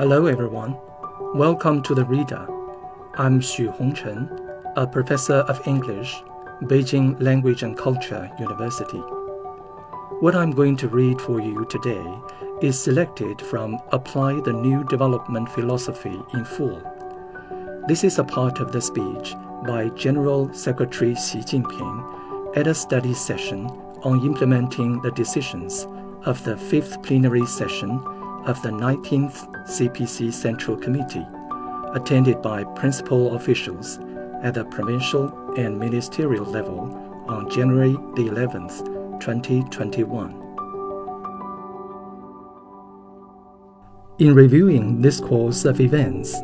Hello, 0.00 0.24
everyone. 0.24 0.78
Welcome 1.34 1.82
to 1.82 1.94
The 1.94 2.06
Reader. 2.06 2.46
I'm 3.16 3.38
Xu 3.38 3.76
Hongchen, 3.76 4.30
a 4.74 4.86
professor 4.86 5.40
of 5.52 5.60
English, 5.68 6.14
Beijing 6.62 7.20
Language 7.20 7.62
and 7.62 7.76
Culture 7.76 8.30
University. 8.38 9.02
What 10.20 10.34
I'm 10.34 10.52
going 10.52 10.78
to 10.78 10.88
read 10.88 11.20
for 11.20 11.38
you 11.38 11.66
today 11.66 12.02
is 12.62 12.82
selected 12.82 13.42
from 13.42 13.78
Apply 13.92 14.40
the 14.40 14.54
New 14.54 14.84
Development 14.84 15.46
Philosophy 15.50 16.18
in 16.32 16.46
Full. 16.46 16.80
This 17.86 18.02
is 18.02 18.18
a 18.18 18.24
part 18.24 18.58
of 18.58 18.72
the 18.72 18.80
speech 18.80 19.34
by 19.66 19.90
General 19.90 20.50
Secretary 20.54 21.14
Xi 21.14 21.40
Jinping 21.40 22.56
at 22.56 22.66
a 22.66 22.74
study 22.74 23.12
session 23.12 23.66
on 24.02 24.24
implementing 24.24 25.02
the 25.02 25.10
decisions 25.10 25.86
of 26.24 26.42
the 26.44 26.56
fifth 26.56 27.02
plenary 27.02 27.44
session 27.44 28.00
of 28.46 28.60
the 28.62 28.70
19th 28.70 29.48
CPC 29.68 30.32
Central 30.32 30.76
Committee, 30.76 31.26
attended 31.94 32.40
by 32.40 32.64
principal 32.64 33.34
officials 33.34 33.98
at 34.42 34.54
the 34.54 34.64
provincial 34.64 35.28
and 35.56 35.78
ministerial 35.78 36.44
level 36.44 36.80
on 37.28 37.50
January 37.50 37.92
the 37.92 38.28
11th, 38.30 38.84
2021. 39.20 40.40
In 44.18 44.34
reviewing 44.34 45.00
this 45.00 45.20
course 45.20 45.64
of 45.64 45.80
events, 45.80 46.36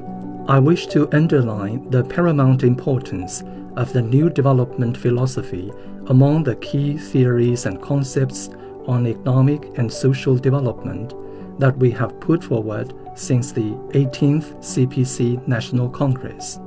I 0.49 0.59
wish 0.59 0.87
to 0.89 1.09
underline 1.13 1.91
the 1.91 2.05
paramount 2.05 2.63
importance 2.63 3.43
of 3.77 3.93
the 3.93 4.03
new 4.03 4.31
development 4.31 4.97
philosophy 4.97 5.73
among 6.07 6.45
the 6.45 6.57
key 6.57 6.97
theories 6.97 7.67
and 7.67 7.83
concepts 7.83 8.49
on 8.87 9.07
economic 9.07 9.77
and 9.77 9.93
social 9.93 10.37
development 10.37 11.13
that 11.59 11.77
we 11.79 11.91
have 11.91 12.21
put 12.21 12.45
forward 12.45 12.93
since 13.15 13.53
the 13.53 13.73
18th 13.95 14.55
CPC 14.59 15.47
National 15.47 15.89
Congress. 15.89 16.59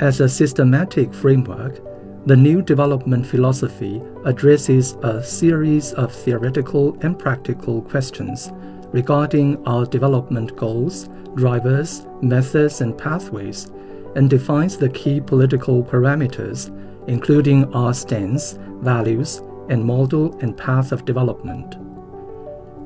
As 0.00 0.20
a 0.20 0.28
systematic 0.28 1.12
framework, 1.12 1.80
the 2.26 2.36
new 2.36 2.62
development 2.62 3.26
philosophy 3.26 4.02
addresses 4.24 4.92
a 5.02 5.22
series 5.22 5.92
of 5.94 6.12
theoretical 6.12 6.96
and 7.00 7.18
practical 7.18 7.82
questions 7.82 8.52
regarding 8.92 9.66
our 9.66 9.86
development 9.86 10.54
goals, 10.56 11.08
drivers, 11.34 12.06
methods, 12.22 12.80
and 12.80 12.96
pathways, 12.96 13.70
and 14.14 14.30
defines 14.30 14.76
the 14.76 14.88
key 14.88 15.20
political 15.20 15.82
parameters, 15.82 16.70
including 17.08 17.72
our 17.74 17.94
stance, 17.94 18.58
values, 18.80 19.42
and 19.68 19.84
model 19.84 20.38
and 20.40 20.56
path 20.56 20.92
of 20.92 21.04
development. 21.04 21.76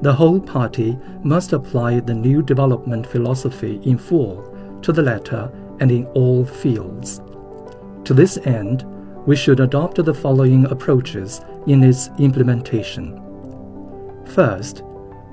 The 0.03 0.13
whole 0.13 0.41
party 0.41 0.99
must 1.23 1.53
apply 1.53 2.01
the 2.01 2.15
new 2.15 2.43
development 2.43 3.07
philosophy 3.07 3.81
in 3.85 3.99
full 3.99 4.45
to 4.83 4.93
the 4.93 5.03
letter 5.03 5.51
and 5.79 5.93
in 5.93 6.07
all 6.07 6.45
fields. 6.45 7.21
To 8.05 8.13
this 8.13 8.37
end, 8.39 8.85
we 9.27 9.37
should 9.37 9.61
adopt 9.61 10.05
the 10.05 10.13
following 10.13 10.65
approaches 10.67 11.41
in 11.69 11.85
its 11.85 12.11
implementation. 12.19 13.21
First, 14.27 14.83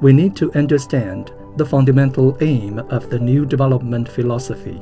we 0.01 0.13
need 0.13 0.35
to 0.35 0.53
understand 0.53 1.31
the 1.57 1.65
fundamental 1.65 2.37
aim 2.41 2.77
of 2.77 3.09
the 3.09 3.17
new 3.17 3.47
development 3.47 4.07
philosophy. 4.07 4.79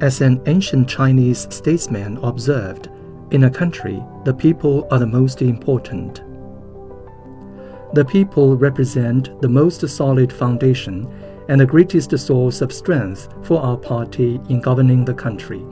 As 0.00 0.20
an 0.20 0.42
ancient 0.46 0.88
Chinese 0.88 1.46
statesman 1.50 2.16
observed, 2.24 2.88
in 3.30 3.44
a 3.44 3.50
country, 3.50 4.02
the 4.24 4.34
people 4.34 4.88
are 4.90 4.98
the 4.98 5.06
most 5.06 5.40
important. 5.40 6.22
The 7.94 8.04
people 8.06 8.56
represent 8.56 9.38
the 9.42 9.50
most 9.50 9.86
solid 9.86 10.32
foundation 10.32 11.06
and 11.50 11.60
the 11.60 11.66
greatest 11.66 12.16
source 12.18 12.62
of 12.62 12.72
strength 12.72 13.28
for 13.42 13.60
our 13.60 13.76
party 13.76 14.40
in 14.48 14.62
governing 14.62 15.04
the 15.04 15.12
country. 15.12 15.62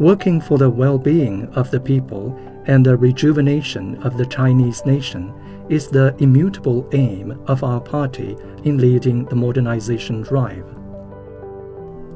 Working 0.00 0.40
for 0.40 0.58
the 0.58 0.68
well 0.68 0.98
being 0.98 1.46
of 1.54 1.70
the 1.70 1.78
people 1.78 2.36
and 2.66 2.84
the 2.84 2.96
rejuvenation 2.96 4.02
of 4.02 4.18
the 4.18 4.26
Chinese 4.26 4.84
nation 4.84 5.32
is 5.68 5.86
the 5.86 6.16
immutable 6.18 6.88
aim 6.92 7.40
of 7.46 7.62
our 7.62 7.80
party 7.80 8.36
in 8.64 8.78
leading 8.78 9.24
the 9.26 9.36
modernization 9.36 10.22
drive. 10.22 10.66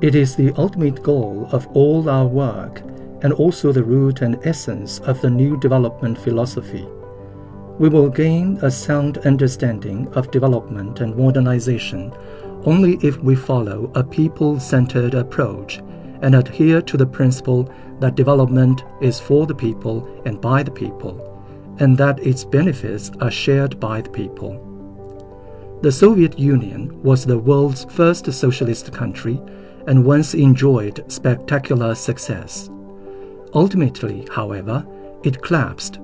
It 0.01 0.17
is 0.17 0.35
the 0.35 0.53
ultimate 0.57 1.05
goal 1.05 1.49
of 1.53 1.69
all 1.69 2.11
our 2.11 2.27
work 2.27 2.81
and 3.23 3.33
also 3.33 3.71
the 3.71 3.85
root 3.85 4.23
and 4.23 4.45
essence 4.45 4.99
of 5.01 5.21
the 5.21 5.31
new 5.31 5.57
development 5.61 6.19
philosophy 6.19 6.89
we 7.79 7.89
will 7.89 8.09
gain 8.09 8.59
a 8.63 8.71
sound 8.71 9.19
understanding 9.19 10.09
of 10.15 10.31
development 10.31 11.01
and 11.01 11.17
modernization 11.17 12.13
only 12.65 12.99
if 13.03 13.17
we 13.19 13.37
follow 13.37 13.91
a 13.95 14.03
people 14.03 14.59
centered 14.59 15.15
approach 15.15 15.79
and 16.23 16.35
adhere 16.35 16.83
to 16.83 16.97
the 16.97 17.07
principle 17.07 17.73
that 18.01 18.17
development 18.17 18.85
is 19.01 19.21
for 19.21 19.47
the 19.47 19.55
people 19.55 20.07
and 20.27 20.41
by 20.41 20.63
the 20.63 20.71
people, 20.71 21.17
and 21.79 21.97
that 21.97 22.19
its 22.27 22.45
benefits 22.45 23.11
are 23.21 23.31
shared 23.31 23.79
by 23.79 24.01
the 24.01 24.11
people. 24.11 24.65
The 25.83 25.93
Soviet 25.93 26.37
Union 26.37 27.01
was 27.03 27.25
the 27.25 27.39
world's 27.39 27.85
first 27.85 28.31
socialist 28.33 28.93
country 28.93 29.41
and 29.87 30.05
once 30.05 30.35
enjoyed 30.35 31.05
spectacular 31.11 31.95
success. 31.95 32.69
Ultimately, 33.55 34.27
however, 34.33 34.85
it 35.23 35.41
collapsed 35.41 36.01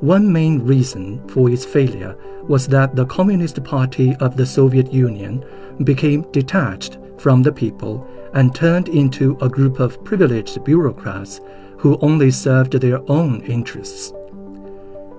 one 0.00 0.32
main 0.32 0.60
reason 0.64 1.26
for 1.28 1.50
its 1.50 1.64
failure 1.64 2.16
was 2.48 2.68
that 2.68 2.94
the 2.94 3.06
Communist 3.06 3.62
Party 3.64 4.14
of 4.16 4.36
the 4.36 4.46
Soviet 4.46 4.92
Union 4.92 5.44
became 5.84 6.30
detached 6.32 6.98
from 7.18 7.42
the 7.42 7.52
people 7.52 8.06
and 8.34 8.54
turned 8.54 8.88
into 8.88 9.38
a 9.40 9.48
group 9.48 9.80
of 9.80 10.02
privileged 10.04 10.62
bureaucrats 10.64 11.40
who 11.78 11.98
only 12.00 12.30
served 12.30 12.72
their 12.72 13.00
own 13.10 13.40
interests. 13.42 14.12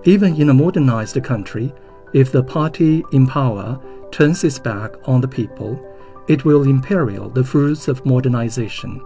Even 0.03 0.39
in 0.39 0.49
a 0.49 0.53
modernized 0.53 1.21
country, 1.23 1.73
if 2.13 2.31
the 2.31 2.43
party 2.43 3.03
in 3.11 3.25
power 3.25 3.79
turns 4.11 4.43
its 4.43 4.59
back 4.59 4.95
on 5.07 5.21
the 5.21 5.27
people, 5.27 5.79
it 6.27 6.45
will 6.45 6.63
imperil 6.63 7.29
the 7.29 7.43
fruits 7.43 7.87
of 7.87 8.05
modernization. 8.05 9.01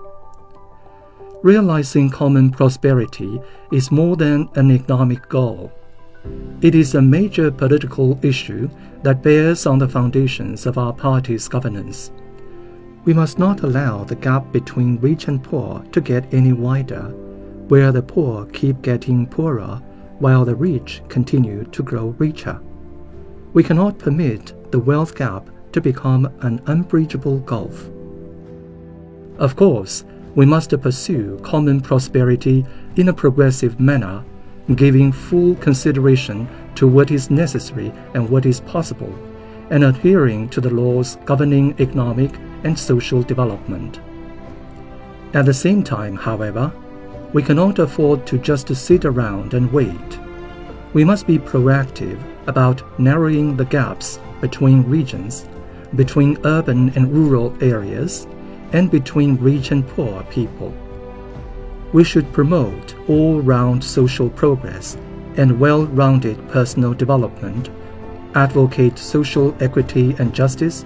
Realizing 1.42 2.10
common 2.10 2.52
prosperity 2.52 3.40
is 3.72 3.92
more 3.92 4.18
than 4.18 4.50
an 4.56 4.72
economic 4.72 5.30
goal. 5.30 5.72
It 6.62 6.76
is 6.76 6.96
a 6.96 7.02
major 7.02 7.50
political 7.50 8.20
issue 8.22 8.70
that 9.04 9.24
bears 9.24 9.66
on 9.66 9.80
the 9.80 9.88
foundations 9.88 10.66
of 10.66 10.78
our 10.78 10.92
party's 10.92 11.48
governance. 11.48 12.12
We 13.06 13.14
must 13.14 13.40
not 13.40 13.62
allow 13.62 14.04
the 14.04 14.16
gap 14.18 14.52
between 14.52 15.00
rich 15.00 15.30
and 15.30 15.42
poor 15.42 15.82
to 15.94 16.02
get 16.02 16.34
any 16.34 16.52
wider, 16.52 17.04
where 17.70 17.94
the 17.94 18.02
poor 18.02 18.46
keep 18.48 18.82
getting 18.82 19.26
poorer 19.26 19.82
while 20.20 20.44
the 20.44 20.56
rich 20.56 21.02
continue 21.08 21.64
to 21.64 21.84
grow 21.84 22.08
richer. 22.18 22.60
We 23.54 23.64
cannot 23.64 23.98
permit 23.98 24.72
the 24.74 24.80
wealth 24.80 25.16
gap 25.16 25.50
to 25.72 25.80
become 25.80 26.26
an 26.42 26.62
unbridgeable 26.66 27.40
gulf. 27.40 27.90
Of 29.38 29.56
course, 29.56 30.04
we 30.36 30.46
must 30.46 30.80
pursue 30.82 31.40
common 31.44 31.82
prosperity 31.82 32.66
in 32.96 33.10
a 33.10 33.14
progressive 33.14 33.80
manner, 33.80 34.24
giving 34.76 35.12
full 35.12 35.56
consideration 35.56 36.48
to 36.76 36.88
what 36.88 37.12
is 37.12 37.30
necessary 37.30 37.92
and 38.14 38.30
what 38.30 38.46
is 38.46 38.62
possible, 38.62 39.14
and 39.70 39.84
adhering 39.84 40.48
to 40.50 40.62
the 40.62 40.70
laws 40.70 41.18
governing 41.26 41.76
economic 41.80 42.32
and 42.64 42.78
social 42.78 43.24
development. 43.24 44.00
At 45.34 45.46
the 45.46 45.54
same 45.54 45.84
time, 45.84 46.16
however, 46.16 46.72
we 47.34 47.44
cannot 47.44 47.80
afford 47.80 48.26
to 48.28 48.40
just 48.40 48.76
sit 48.76 49.06
around 49.06 49.54
and 49.54 49.72
wait. 49.72 50.20
We 50.94 51.04
must 51.04 51.28
be 51.28 51.38
proactive 51.38 52.20
about 52.48 53.00
narrowing 53.00 53.56
the 53.56 53.66
gaps 53.66 54.20
between 54.42 54.84
regions, 54.84 55.48
between 55.96 56.40
urban 56.46 56.90
and 56.96 57.12
rural 57.14 57.56
areas, 57.62 58.26
and 58.74 58.92
between 58.92 59.38
rich 59.38 59.72
and 59.72 59.88
poor 59.88 60.24
people. 60.24 60.74
We 61.94 62.04
should 62.04 62.32
promote 62.32 62.96
all 63.08 63.42
round 63.42 63.84
social 63.84 64.30
progress 64.30 64.98
and 65.38 65.60
well 65.60 65.86
rounded 65.88 66.48
personal 66.50 66.94
development, 66.94 67.70
advocate 68.36 68.98
social 69.00 69.56
equity 69.60 70.16
and 70.20 70.34
justice, 70.34 70.86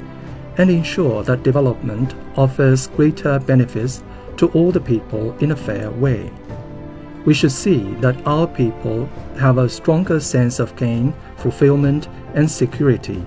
and 0.57 0.69
ensure 0.69 1.23
that 1.23 1.43
development 1.43 2.15
offers 2.37 2.87
greater 2.87 3.39
benefits 3.39 4.03
to 4.37 4.47
all 4.49 4.71
the 4.71 4.79
people 4.79 5.35
in 5.39 5.51
a 5.51 5.55
fair 5.55 5.89
way. 5.91 6.31
We 7.25 7.33
should 7.33 7.51
see 7.51 7.93
that 7.95 8.25
our 8.27 8.47
people 8.47 9.05
have 9.39 9.57
a 9.57 9.69
stronger 9.69 10.19
sense 10.19 10.59
of 10.59 10.75
gain, 10.75 11.13
fulfillment, 11.37 12.07
and 12.33 12.49
security 12.49 13.25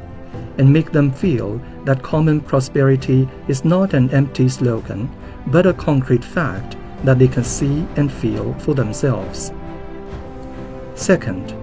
and 0.58 0.72
make 0.72 0.92
them 0.92 1.12
feel 1.12 1.60
that 1.86 2.02
common 2.02 2.40
prosperity 2.40 3.28
is 3.48 3.64
not 3.64 3.94
an 3.94 4.10
empty 4.10 4.48
slogan, 4.48 5.08
but 5.46 5.66
a 5.66 5.72
concrete 5.72 6.24
fact 6.24 6.76
that 7.04 7.18
they 7.18 7.28
can 7.28 7.44
see 7.44 7.86
and 7.96 8.12
feel 8.12 8.52
for 8.54 8.74
themselves. 8.74 9.52
Second, 10.94 11.54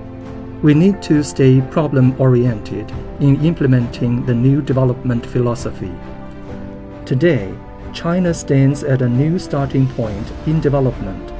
We 0.63 0.73
need 0.73 1.01
to 1.01 1.23
stay 1.23 1.59
problem 1.59 2.15
oriented 2.21 2.89
in 3.19 3.43
implementing 3.43 4.25
the 4.25 4.33
new 4.33 4.61
development 4.61 5.25
philosophy. 5.25 5.91
Today, 7.05 7.53
China 7.91 8.33
stands 8.33 8.81
at 8.81 9.01
a 9.01 9.09
new 9.09 9.37
starting 9.37 9.87
point 9.87 10.31
in 10.47 10.61
development, 10.61 11.31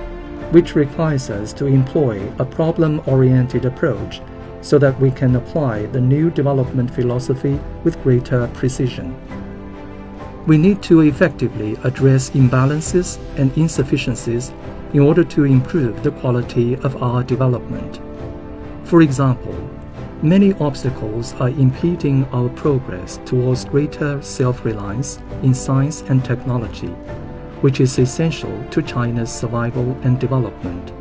which 0.52 0.76
requires 0.76 1.30
us 1.30 1.54
to 1.54 1.68
employ 1.68 2.22
a 2.38 2.44
problem 2.44 3.02
oriented 3.06 3.64
approach 3.64 4.20
so 4.64 4.80
that 4.80 5.00
we 5.00 5.12
can 5.12 5.36
apply 5.36 5.86
the 5.88 6.02
new 6.02 6.32
development 6.32 6.90
philosophy 6.90 7.60
with 7.84 8.02
greater 8.02 8.48
precision. 8.54 9.14
We 10.48 10.58
need 10.58 10.82
to 10.84 11.02
effectively 11.02 11.78
address 11.84 12.32
imbalances 12.32 13.20
and 13.38 13.56
insufficiencies 13.58 14.52
in 14.94 15.02
order 15.02 15.24
to 15.24 15.44
improve 15.44 16.02
the 16.02 16.12
quality 16.12 16.76
of 16.78 17.02
our 17.04 17.24
development. 17.24 18.00
For 18.86 19.02
example, 19.02 19.56
many 20.22 20.54
obstacles 20.54 21.34
are 21.34 21.50
impeding 21.50 22.26
our 22.32 22.50
progress 22.50 23.20
towards 23.26 23.66
greater 23.66 24.22
self 24.22 24.64
reliance 24.64 25.20
in 25.44 25.54
science 25.54 26.02
and 26.04 26.24
technology, 26.24 26.94
which 27.62 27.80
is 27.82 28.00
essential 28.00 28.64
to 28.72 28.82
China's 28.82 29.32
survival 29.32 29.98
and 30.04 30.20
development. 30.20 30.94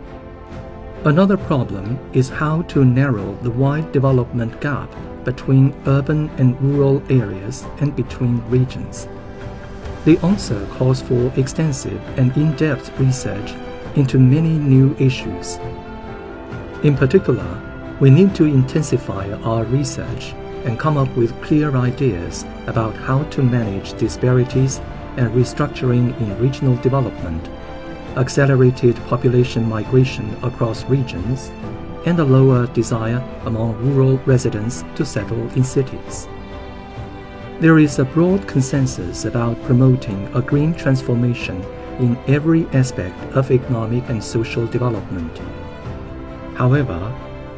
Another 1.05 1.37
problem 1.37 1.99
is 2.13 2.29
how 2.29 2.63
to 2.63 2.85
narrow 2.85 3.35
the 3.43 3.51
wide 3.51 3.91
development 3.91 4.61
gap 4.61 4.89
between 5.25 5.75
urban 5.87 6.31
and 6.39 6.61
rural 6.61 7.03
areas 7.11 7.65
and 7.81 7.97
between 7.97 8.41
regions. 8.49 9.09
The 10.05 10.17
answer 10.19 10.65
calls 10.75 11.03
for 11.03 11.33
extensive 11.37 12.01
and 12.17 12.31
in 12.37 12.55
depth 12.55 12.97
research 13.01 13.53
into 13.97 14.21
many 14.21 14.51
new 14.51 14.95
issues. 15.01 15.57
In 16.85 16.97
particular, 16.97 17.61
we 18.01 18.09
need 18.09 18.33
to 18.37 18.45
intensify 18.45 19.29
our 19.43 19.65
research 19.65 20.35
and 20.65 20.79
come 20.79 20.97
up 20.97 21.13
with 21.17 21.41
clear 21.43 21.75
ideas 21.77 22.45
about 22.69 22.95
how 22.95 23.25
to 23.25 23.43
manage 23.43 23.99
disparities 23.99 24.79
and 25.17 25.33
restructuring 25.33 26.17
in 26.21 26.39
regional 26.39 26.77
development, 26.77 27.49
accelerated 28.17 28.97
population 29.07 29.69
migration 29.69 30.37
across 30.43 30.85
regions, 30.85 31.51
and 32.07 32.19
a 32.19 32.25
lower 32.25 32.67
desire 32.69 33.23
among 33.45 33.77
rural 33.77 34.19
residents 34.27 34.85
to 34.97 35.05
settle 35.05 35.49
in 35.57 35.65
cities. 35.65 36.29
There 37.61 37.79
is 37.79 37.99
a 37.99 38.05
broad 38.05 38.49
consensus 38.49 39.25
about 39.25 39.63
promoting 39.63 40.29
a 40.35 40.43
green 40.43 40.75
transformation 40.75 41.63
in 42.01 42.19
every 42.27 42.67
aspect 42.69 43.19
of 43.37 43.51
economic 43.51 44.09
and 44.09 44.23
social 44.23 44.67
development. 44.67 45.41
However, 46.57 46.99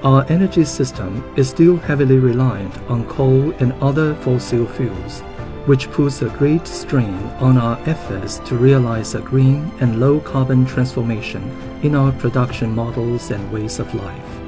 our 0.02 0.26
energy 0.28 0.64
system 0.64 1.24
is 1.36 1.48
still 1.48 1.78
heavily 1.78 2.18
reliant 2.18 2.76
on 2.90 3.06
coal 3.06 3.52
and 3.60 3.72
other 3.80 4.14
fossil 4.16 4.66
fuels, 4.66 5.22
which 5.66 5.90
puts 5.90 6.20
a 6.20 6.28
great 6.30 6.66
strain 6.66 7.18
on 7.40 7.56
our 7.56 7.78
efforts 7.88 8.38
to 8.40 8.56
realize 8.56 9.14
a 9.14 9.20
green 9.20 9.70
and 9.80 9.98
low 9.98 10.20
carbon 10.20 10.66
transformation 10.66 11.42
in 11.82 11.94
our 11.94 12.12
production 12.12 12.74
models 12.74 13.30
and 13.30 13.52
ways 13.52 13.78
of 13.78 13.94
life. 13.94 14.40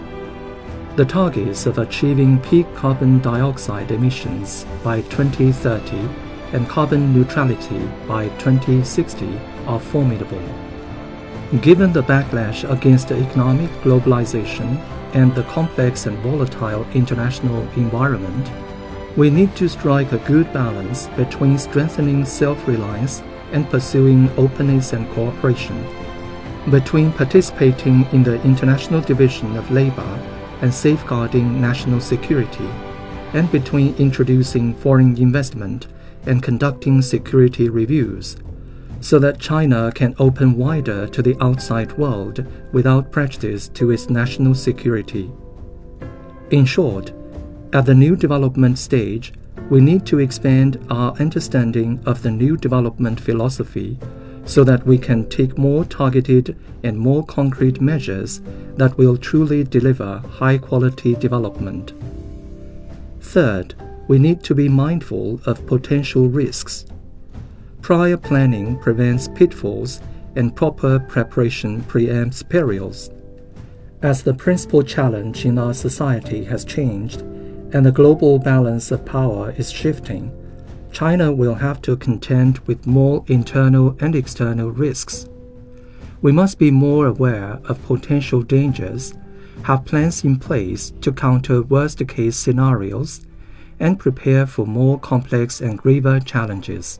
The 0.97 1.05
targets 1.05 1.67
of 1.67 1.79
achieving 1.79 2.39
peak 2.41 2.67
carbon 2.75 3.21
dioxide 3.21 3.91
emissions 3.91 4.67
by 4.83 5.03
2030 5.03 6.09
and 6.53 6.69
carbon 6.69 7.15
neutrality 7.15 7.87
by 8.07 8.29
2060 8.39 9.39
are 9.67 9.81
formidable. 9.81 10.43
Given 11.61 11.93
the 11.93 12.03
backlash 12.03 12.69
against 12.71 13.11
economic 13.11 13.71
globalization 13.83 14.79
and 15.15 15.35
the 15.35 15.45
complex 15.45 16.07
and 16.07 16.19
volatile 16.19 16.87
international 16.93 17.63
environment, 17.77 18.51
we 19.17 19.31
need 19.31 19.55
to 19.57 19.69
strike 19.69 20.13
a 20.13 20.19
good 20.19 20.53
balance 20.53 21.07
between 21.17 21.59
strengthening 21.59 22.25
self 22.25 22.67
reliance 22.69 23.23
and 23.53 23.69
pursuing 23.71 24.31
openness 24.37 24.93
and 24.93 25.09
cooperation, 25.13 25.87
between 26.71 27.13
participating 27.13 28.07
in 28.13 28.23
the 28.23 28.41
international 28.43 29.01
division 29.01 29.57
of 29.57 29.71
labor 29.71 30.21
and 30.61 30.73
safeguarding 30.73 31.61
national 31.61 32.01
security, 32.01 32.69
and 33.33 33.51
between 33.51 33.95
introducing 33.97 34.75
foreign 34.75 35.17
investment 35.17 35.87
and 36.27 36.43
conducting 36.43 37.01
security 37.01 37.69
reviews 37.69 38.37
so 39.01 39.19
that 39.19 39.39
China 39.39 39.93
can 39.95 40.15
open 40.19 40.57
wider 40.57 41.07
to 41.07 41.23
the 41.23 41.37
outside 41.41 41.97
world 41.99 42.45
without 42.73 43.13
prejudice 43.13 43.69
to 43.69 43.91
its 43.91 44.11
national 44.11 44.55
security. 44.55 45.31
In 46.51 46.65
short, 46.65 47.13
at 47.77 47.85
the 47.85 47.95
new 47.95 48.17
development 48.17 48.79
stage, 48.79 49.35
we 49.69 49.83
need 49.83 50.07
to 50.07 50.19
expand 50.19 50.83
our 50.89 51.13
understanding 51.21 52.01
of 52.07 52.23
the 52.23 52.31
new 52.31 52.57
development 52.57 53.21
philosophy 53.21 53.99
so 54.47 54.65
that 54.65 54.87
we 54.87 54.97
can 54.97 55.29
take 55.29 55.59
more 55.59 55.85
targeted 55.85 56.57
and 56.85 56.99
more 56.99 57.23
concrete 57.27 57.79
measures 57.79 58.41
that 58.77 58.97
will 58.97 59.19
truly 59.19 59.63
deliver 59.63 60.21
high 60.21 60.57
quality 60.57 61.15
development. 61.17 61.93
Third, 63.21 63.75
we 64.09 64.19
need 64.19 64.43
to 64.45 64.55
be 64.55 64.71
mindful 64.71 65.43
of 65.45 65.67
potential 65.67 66.31
risks. 66.31 66.87
Prior 67.83 68.17
planning 68.17 68.79
prevents 68.79 69.29
pitfalls 69.29 70.01
and 70.35 70.57
proper 70.57 70.99
preparation 70.99 71.83
preempts 71.83 72.49
perils. 72.49 73.11
As 74.01 74.23
the 74.23 74.33
principal 74.33 74.83
challenge 74.83 75.45
in 75.45 75.59
our 75.59 75.75
society 75.75 76.43
has 76.45 76.65
changed 76.65 77.23
and 77.73 77.85
the 77.85 77.93
global 77.93 78.39
balance 78.39 78.91
of 78.91 79.05
power 79.05 79.53
is 79.57 79.71
shifting, 79.71 80.31
China 80.93 81.33
will 81.33 81.55
have 81.55 81.83
to 81.83 81.97
contend 81.97 82.59
with 82.61 82.87
more 82.87 83.25
internal 83.29 83.97
and 84.01 84.15
external 84.15 84.71
risks. 84.71 85.29
We 86.23 86.33
must 86.33 86.59
be 86.59 86.71
more 86.71 87.07
aware 87.07 87.61
of 87.65 87.85
potential 87.85 88.43
dangers, 88.43 89.13
have 89.65 89.85
plans 89.85 90.25
in 90.25 90.39
place 90.39 90.93
to 91.03 91.13
counter 91.13 91.63
worst 91.63 92.07
case 92.09 92.37
scenarios, 92.37 93.27
and 93.79 93.99
prepare 93.99 94.47
for 94.47 94.67
more 94.67 94.99
complex 94.99 95.61
and 95.61 95.79
graver 95.79 96.21
challenges. 96.21 96.99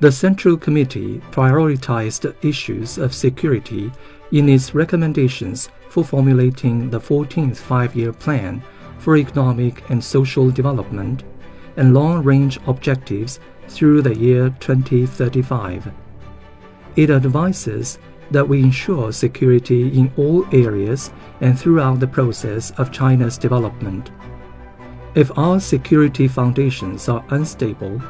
The 0.00 0.12
Central 0.12 0.56
Committee 0.56 1.18
prioritized 1.32 2.32
issues 2.44 2.98
of 2.98 3.12
security 3.12 3.90
in 4.32 4.48
its 4.48 4.74
recommendations 4.74 5.68
for 5.90 6.04
formulating 6.04 6.88
the 6.88 7.00
14th 7.00 7.56
Five 7.56 7.96
Year 7.96 8.12
Plan 8.12 8.62
for 8.98 9.16
Economic 9.16 9.88
and 9.90 10.02
Social 10.02 10.50
Development 10.50 11.24
and 11.76 11.94
long 11.94 12.22
range 12.22 12.58
objectives 12.66 13.40
through 13.68 14.02
the 14.02 14.16
year 14.16 14.54
2035. 14.60 15.90
It 16.96 17.10
advises 17.10 17.98
that 18.30 18.46
we 18.46 18.62
ensure 18.62 19.12
security 19.12 19.88
in 19.98 20.12
all 20.16 20.44
areas 20.54 21.10
and 21.40 21.58
throughout 21.58 22.00
the 22.00 22.06
process 22.06 22.72
of 22.72 22.92
China's 22.92 23.38
development. 23.38 24.10
If 25.14 25.36
our 25.38 25.60
security 25.60 26.28
foundations 26.28 27.08
are 27.08 27.24
unstable, 27.30 28.02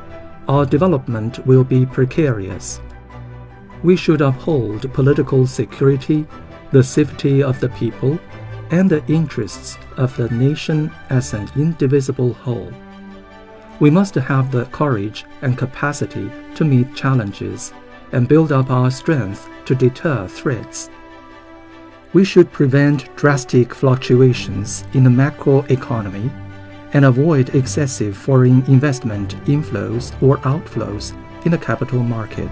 our 0.49 0.65
development 0.65 1.47
will 1.47 1.65
be 1.65 1.87
precarious. 1.87 2.81
We 3.83 3.95
should 3.97 4.21
uphold 4.21 4.93
political 4.93 5.47
security, 5.47 6.27
the 6.73 6.83
safety 6.83 7.43
of 7.43 7.61
the 7.61 7.69
people, 7.71 8.19
and 8.71 8.91
the 8.91 9.05
interests 9.07 9.79
of 9.97 10.17
the 10.17 10.29
nation 10.31 10.91
as 11.11 11.35
an 11.35 11.49
indivisible 11.57 12.33
whole. 12.33 12.73
We 13.81 13.91
must 13.91 14.15
have 14.15 14.51
the 14.51 14.65
courage 14.67 15.25
and 15.43 15.57
capacity 15.57 16.31
to 16.57 16.65
meet 16.65 16.95
challenges 16.95 17.73
and 18.13 18.29
build 18.29 18.53
up 18.53 18.71
our 18.71 18.91
strength 18.91 19.49
to 19.67 19.75
deter 19.75 20.27
threats. 20.27 20.91
We 22.13 22.25
should 22.25 22.51
prevent 22.51 23.15
drastic 23.17 23.75
fluctuations 23.75 24.85
in 24.95 25.05
the 25.05 25.11
macroeconomy 25.11 26.31
and 26.95 27.05
avoid 27.05 27.55
excessive 27.55 28.17
foreign 28.17 28.65
investment 28.65 29.37
inflows 29.45 30.21
or 30.23 30.39
outflows 30.39 31.13
in 31.45 31.53
the 31.53 31.59
capital 31.59 32.03
market. 32.03 32.51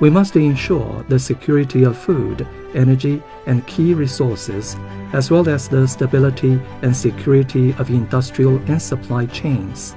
We 0.00 0.10
must 0.10 0.36
ensure 0.36 1.04
the 1.08 1.18
security 1.18 1.84
of 1.84 1.96
food, 1.96 2.46
energy, 2.74 3.22
and 3.46 3.66
key 3.66 3.94
resources, 3.94 4.76
as 5.12 5.30
well 5.30 5.48
as 5.48 5.68
the 5.68 5.86
stability 5.88 6.60
and 6.82 6.94
security 6.94 7.72
of 7.78 7.90
industrial 7.90 8.58
and 8.70 8.80
supply 8.80 9.26
chains. 9.26 9.96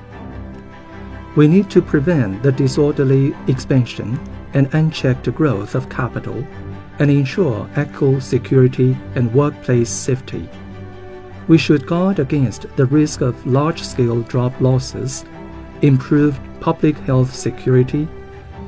We 1.35 1.47
need 1.47 1.69
to 1.71 1.81
prevent 1.81 2.41
the 2.41 2.51
disorderly 2.51 3.35
expansion 3.47 4.19
and 4.53 4.73
unchecked 4.73 5.33
growth 5.35 5.75
of 5.75 5.89
capital 5.89 6.45
and 6.99 7.11
ensure 7.11 7.69
eco 7.75 8.19
security 8.19 8.97
and 9.15 9.33
workplace 9.33 9.89
safety 9.89 10.49
we 11.49 11.57
should 11.57 11.87
guard 11.87 12.19
against 12.19 12.67
the 12.77 12.85
risk 12.85 13.21
of 13.21 13.45
large 13.45 13.81
scale 13.81 14.21
job 14.21 14.53
losses, 14.61 15.25
improve 15.81 16.39
public 16.59 16.95
health 16.99 17.33
security, 17.33 18.07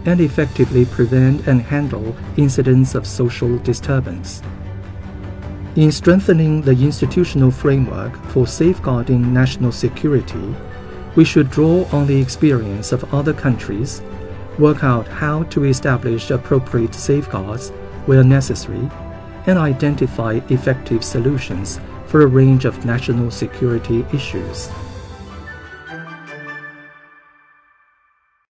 and 0.06 0.20
effectively 0.20 0.86
prevent 0.86 1.48
and 1.48 1.62
handle 1.62 2.16
incidents 2.38 2.96
of 2.96 3.06
social 3.06 3.58
disturbance. 3.60 4.42
In 5.76 5.92
strengthening 5.92 6.62
the 6.62 6.72
institutional 6.72 7.52
framework 7.52 8.16
for 8.26 8.46
safeguarding 8.46 9.34
national 9.34 9.72
security, 9.72 10.56
we 11.16 11.24
should 11.24 11.50
draw 11.50 11.86
on 11.92 12.08
the 12.08 12.20
experience 12.20 12.92
of 12.92 13.14
other 13.14 13.34
countries, 13.34 14.02
work 14.60 14.84
out 14.84 15.08
how 15.08 15.44
to 15.44 15.66
establish 15.66 16.30
appropriate 16.30 16.94
safeguards 16.94 17.70
where 18.06 18.24
necessary, 18.24 18.90
and 19.46 19.58
identify 19.58 20.40
effective 20.50 21.04
solutions 21.04 21.80
for 22.06 22.22
a 22.22 22.28
range 22.28 22.66
of 22.66 22.86
national 22.86 23.32
security 23.32 24.06
issues. 24.14 24.70